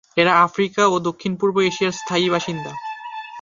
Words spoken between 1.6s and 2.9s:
এশিয়ার স্থায়ী বাসিন্দা।